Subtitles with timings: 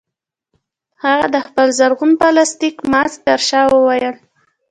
[1.03, 4.15] هغه د خپل زرغون پلاستيکي ماسک ترشا وویل